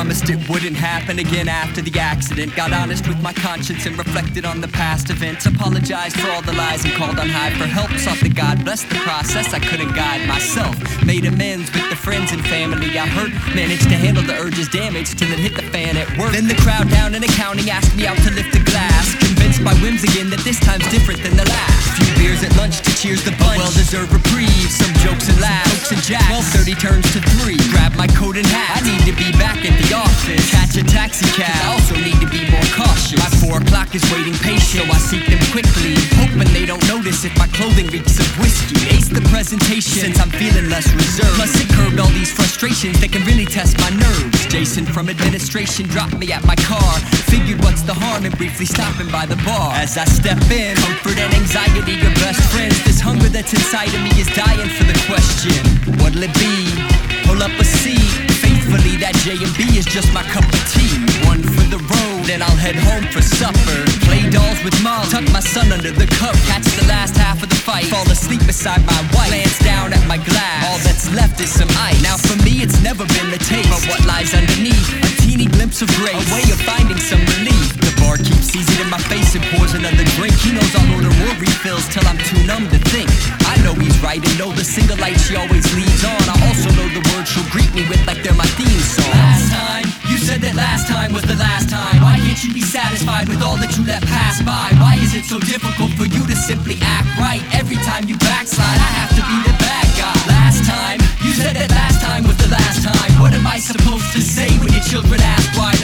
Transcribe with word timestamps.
promised 0.00 0.30
it 0.30 0.48
wouldn't 0.48 0.76
happen 0.76 1.18
again 1.18 1.46
after 1.46 1.82
the 1.82 1.92
accident. 2.00 2.56
Got 2.56 2.72
honest 2.72 3.06
with 3.06 3.20
my 3.20 3.34
conscience 3.34 3.84
and 3.84 3.98
reflected 3.98 4.46
on 4.46 4.62
the 4.62 4.68
past 4.68 5.10
events. 5.10 5.44
Apologized 5.44 6.16
for 6.18 6.30
all 6.30 6.40
the 6.40 6.54
lies 6.54 6.82
and 6.86 6.94
called 6.94 7.18
on 7.18 7.28
high 7.28 7.52
for 7.60 7.66
help. 7.66 7.92
Sought 8.00 8.16
the 8.20 8.30
God 8.30 8.64
bless 8.64 8.82
the 8.82 8.94
process. 9.04 9.52
I 9.52 9.60
couldn't 9.60 9.92
guide 9.92 10.26
myself. 10.26 10.74
Made 11.04 11.26
amends 11.26 11.70
with 11.74 11.84
the 11.90 11.96
friends 11.96 12.32
and 12.32 12.40
family 12.48 12.96
I 12.96 13.04
hurt. 13.12 13.28
Managed 13.54 13.92
to 13.92 13.96
handle 14.00 14.24
the 14.24 14.40
urges 14.40 14.68
damaged 14.68 15.18
till 15.18 15.28
it 15.32 15.38
hit 15.38 15.54
the 15.54 15.68
fan 15.68 15.98
at 15.98 16.08
work. 16.16 16.32
Then 16.32 16.48
the 16.48 16.56
crowd 16.64 16.88
down 16.88 17.14
in 17.14 17.22
accounting 17.22 17.68
asked 17.68 17.94
me 17.94 18.06
out 18.06 18.16
to 18.24 18.30
lift 18.32 18.56
the 18.56 18.64
glass. 18.64 19.12
Convinced 19.20 19.62
by 19.62 19.74
whims 19.84 20.02
again 20.02 20.30
that 20.30 20.40
this 20.48 20.58
time's 20.60 20.88
different 20.88 21.20
than 21.20 21.36
the 21.36 21.44
last. 21.44 22.00
Few 22.00 22.08
beers 22.16 22.40
at 22.40 22.56
lunch 22.56 22.80
to 22.80 22.92
cheers 22.96 23.20
the 23.20 23.36
bunch. 23.36 23.60
Well 23.60 23.76
deserved 23.76 24.16
reprieve. 24.16 24.72
Some 24.72 24.96
jokes 25.04 25.28
and 25.28 25.36
laughs. 25.44 25.92
Jokes 25.92 25.92
and 25.92 26.02
jacks. 26.08 26.56
12:30 26.56 26.80
turns 26.80 27.06
to 27.12 27.20
three. 27.36 27.60
Grab 27.68 27.92
my 28.00 28.08
coat 28.16 28.40
and 28.40 28.48
hat. 28.48 28.80
I 28.80 28.80
need 28.80 29.04
to 29.04 29.12
be 29.12 29.28
office. 30.30 30.50
Catch 30.50 30.76
a 30.76 30.84
taxi 30.84 31.26
cab. 31.34 31.50
I 31.50 31.72
also 31.74 31.94
need 31.96 32.18
to 32.20 32.28
be 32.30 32.50
more 32.50 32.68
cautious. 32.74 33.18
My 33.18 33.30
four 33.42 33.58
o'clock 33.58 33.94
is 33.94 34.02
waiting 34.12 34.34
patient, 34.34 34.86
so 34.86 34.92
I 34.92 34.98
seek 34.98 35.26
them 35.26 35.42
quickly. 35.50 35.94
Hoping 36.22 36.50
they 36.52 36.66
don't 36.66 36.82
notice 36.88 37.24
if 37.24 37.36
my 37.38 37.46
clothing 37.48 37.86
reeks 37.88 38.18
of 38.18 38.28
whiskey. 38.38 38.78
Ace 38.94 39.08
the 39.08 39.22
presentation 39.30 40.00
since 40.06 40.20
I'm 40.20 40.30
feeling 40.30 40.68
less 40.68 40.86
reserved. 40.92 41.34
Plus 41.36 41.54
it 41.60 41.68
curbed 41.74 41.98
all 41.98 42.10
these 42.14 42.32
frustrations 42.32 43.00
that 43.00 43.12
can 43.12 43.24
really 43.26 43.46
test 43.46 43.78
my 43.78 43.90
nerves. 43.90 44.46
Jason 44.46 44.86
from 44.86 45.08
administration 45.08 45.86
dropped 45.88 46.16
me 46.18 46.32
at 46.32 46.44
my 46.44 46.56
car. 46.56 46.98
Figured 47.30 47.62
what's 47.62 47.82
the 47.82 47.94
harm 47.94 48.24
in 48.24 48.32
briefly 48.32 48.66
stopping 48.66 49.10
by 49.10 49.26
the 49.26 49.36
bar. 49.46 49.74
As 49.74 49.96
I 49.98 50.04
step 50.04 50.40
in, 50.50 50.76
comfort 50.76 51.18
and 51.18 51.32
anxiety 51.34 51.98
are 52.06 52.14
best 52.22 52.42
friends. 52.52 52.76
This 52.84 53.00
hunger 53.00 53.28
that's 53.28 53.52
inside 53.52 53.92
of 53.94 54.02
me 54.02 54.12
is 54.20 54.28
dying 54.34 54.70
for 54.78 54.84
the 54.84 54.98
question. 55.06 55.58
What'll 55.98 56.22
it 56.22 56.34
be? 56.34 56.69
Faithfully, 59.20 59.36
that 59.36 59.44
J 59.44 59.44
and 59.44 59.54
B 59.56 59.78
is 59.78 59.84
just 59.84 60.12
my 60.12 60.22
cup 60.22 60.44
of 60.44 60.60
tea. 60.72 60.88
One 61.26 61.42
for 61.42 61.66
the 61.68 61.78
road, 61.78 62.30
and 62.30 62.42
I'll 62.42 62.56
head 62.56 62.76
home 62.76 63.04
for 63.12 63.22
supper. 63.22 63.80
Play 64.06 64.28
dolls 64.30 64.62
with 64.64 64.76
mom, 64.82 65.06
tuck 65.08 65.24
my 65.32 65.40
son 65.40 65.72
under 65.72 65.90
the 65.90 66.06
cover. 66.06 66.36
Catch 66.46 66.68
the 66.76 66.86
last 66.88 67.16
half 67.16 67.42
of 67.42 67.48
the 67.48 67.56
fight, 67.56 67.86
fall 67.86 68.08
asleep 68.10 68.44
beside 68.46 68.84
my 68.86 69.00
wife. 69.12 69.28
Glance 69.28 69.58
down 69.60 69.92
at 69.92 70.06
my 70.06 70.18
glass, 70.18 70.64
all 70.68 70.78
that's 70.84 71.08
left 71.12 71.40
is 71.40 71.50
some 71.50 71.70
ice. 71.76 72.00
Now 72.02 72.16
for 72.16 72.36
me, 72.44 72.62
it's 72.62 72.80
never 72.82 73.04
been 73.16 73.30
the 73.30 73.38
taste, 73.38 73.68
but 73.68 73.82
what 73.88 74.00
lies 74.06 74.32
underneath. 74.34 74.88
A 75.04 75.10
teeny 75.22 75.46
glimpse 75.46 75.82
of 75.82 75.88
grace, 76.00 76.16
a 76.16 76.34
way 76.34 76.44
of 76.50 76.60
finding 76.62 76.98
some 76.98 77.20
relief. 77.38 77.76
The 77.80 77.92
bar 78.00 78.16
keeps 78.16 78.50
seizing 78.52 78.80
in 78.80 78.90
my 78.90 79.00
face 79.10 79.34
and 79.34 79.44
pours 79.54 79.74
another 79.74 80.04
drink. 80.16 80.34
He 80.40 80.52
knows 80.52 80.72
I'll 80.74 80.96
order 80.96 81.12
more 81.20 81.36
refills 81.38 81.86
till 81.92 82.06
I'm 82.06 82.09
the 84.60 84.64
single 84.68 85.00
light 85.00 85.16
she 85.16 85.32
always 85.40 85.64
leaves 85.72 86.04
on. 86.04 86.20
I 86.28 86.36
also 86.44 86.68
know 86.76 86.84
the 86.92 87.00
words 87.08 87.32
she'll 87.32 87.48
greet 87.48 87.72
me 87.72 87.80
with 87.88 88.04
like 88.04 88.20
they're 88.20 88.36
my 88.36 88.44
theme 88.60 88.84
song. 88.84 89.08
Last 89.08 89.48
time, 89.48 89.88
you 90.04 90.20
said 90.20 90.44
that 90.44 90.52
last 90.52 90.84
time 90.84 91.16
was 91.16 91.24
the 91.24 91.40
last 91.40 91.72
time. 91.72 91.96
Why 92.04 92.20
can't 92.20 92.36
you 92.44 92.52
be 92.52 92.60
satisfied 92.60 93.24
with 93.32 93.40
all 93.40 93.56
that 93.56 93.72
you 93.80 93.88
let 93.88 94.04
pass 94.04 94.44
by? 94.44 94.68
Why 94.76 95.00
is 95.00 95.16
it 95.16 95.24
so 95.24 95.40
difficult 95.40 95.96
for 95.96 96.04
you 96.04 96.28
to 96.28 96.36
simply 96.36 96.76
act 96.84 97.08
right? 97.16 97.40
Every 97.56 97.80
time 97.88 98.04
you 98.04 98.20
backslide, 98.20 98.76
I 98.76 98.90
have 99.00 99.16
to 99.16 99.24
be 99.24 99.36
the 99.48 99.56
bad 99.56 99.88
guy. 99.96 100.12
Last 100.28 100.60
time, 100.68 101.00
you 101.24 101.32
said 101.32 101.56
that 101.56 101.72
last 101.72 102.04
time 102.04 102.28
was 102.28 102.36
the 102.36 102.52
last 102.52 102.84
time. 102.84 103.12
What 103.16 103.32
am 103.32 103.48
I 103.48 103.56
supposed 103.56 104.12
to 104.12 104.20
say 104.20 104.52
when 104.60 104.76
your 104.76 104.84
children 104.84 105.24
ask 105.24 105.56
why? 105.56 105.79